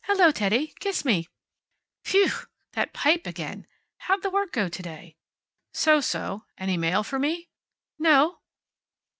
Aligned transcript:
"Hello, 0.05 0.31
Teddy. 0.31 0.73
Kiss 0.79 1.05
me. 1.05 1.27
Phew! 2.05 2.31
That 2.73 2.91
pipe 2.91 3.27
again. 3.27 3.67
How'd 3.99 4.23
the 4.23 4.31
work 4.31 4.51
go 4.51 4.67
to 4.67 4.81
day?" 4.81 5.15
"So 5.73 5.99
so. 6.01 6.45
Any 6.57 6.75
mail 6.75 7.03
for 7.03 7.19
me?" 7.19 7.49
"No." 7.99 8.39